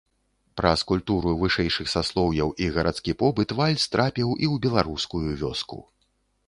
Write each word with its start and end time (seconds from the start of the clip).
Праз 0.59 0.79
культуру 0.91 1.33
вышэйшых 1.41 1.91
саслоўяў 1.95 2.49
і 2.65 2.71
гарадскі 2.79 3.17
побыт 3.23 3.49
вальс 3.61 3.83
трапіў 3.97 4.29
і 4.43 4.53
ў 4.53 4.65
беларускую 4.67 5.27
вёску. 5.45 5.77